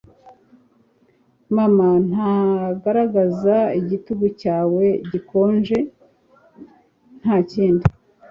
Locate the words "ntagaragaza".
2.09-3.57